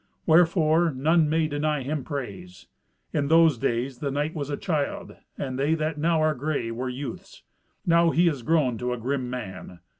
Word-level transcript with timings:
Wherefore 0.25 0.89
none 0.89 1.29
may 1.29 1.47
deny 1.47 1.83
him 1.83 2.03
praise. 2.03 2.65
In 3.13 3.27
those 3.27 3.59
days 3.59 3.99
the 3.99 4.09
knight 4.09 4.33
was 4.33 4.49
a 4.49 4.57
child, 4.57 5.15
and 5.37 5.59
they 5.59 5.75
that 5.75 5.99
now 5.99 6.19
are 6.21 6.33
grey 6.33 6.71
were 6.71 6.89
youths. 6.89 7.43
Now 7.85 8.09
he 8.09 8.27
is 8.27 8.41
grown 8.41 8.79
to 8.79 8.93
a 8.93 8.97
grim 8.97 9.29
man. 9.29 9.79